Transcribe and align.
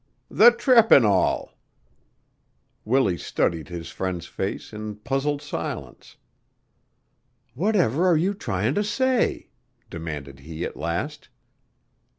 "The 0.31 0.49
trip 0.49 0.91
an' 0.91 1.05
all." 1.05 1.53
Willie 2.85 3.19
studied 3.19 3.69
his 3.69 3.89
friend's 3.91 4.25
face 4.25 4.73
in 4.73 4.95
puzzled 4.95 5.43
silence. 5.43 6.17
"Whatever 7.53 8.07
are 8.07 8.17
you 8.17 8.33
tryin' 8.33 8.73
to 8.73 8.83
say?" 8.83 9.49
demanded 9.91 10.39
he 10.39 10.65
at 10.65 10.75
last. 10.75 11.29